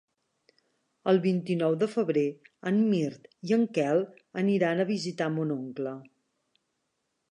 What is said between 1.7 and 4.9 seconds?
de febrer en Mirt i en Quel aniran